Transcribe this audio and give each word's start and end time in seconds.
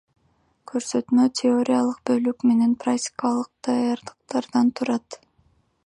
Көрсөтмө 0.69 1.25
теориялык 1.41 1.99
бөлүк 2.11 2.47
менен 2.53 2.73
практикалык 2.85 3.53
даярдыктардан 3.69 4.75
турат. 4.81 5.21